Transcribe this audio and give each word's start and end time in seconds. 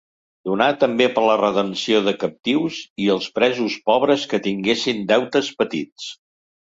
Donà 0.49 0.67
també 0.83 1.05
per 1.17 1.23
la 1.25 1.35
redempció 1.41 1.99
de 2.07 2.13
captius 2.23 2.79
i 3.05 3.11
els 3.17 3.29
presos 3.35 3.77
pobres 3.91 4.25
que 4.33 4.41
tinguessin 4.49 5.05
deutes 5.13 5.53
petits. 5.61 6.09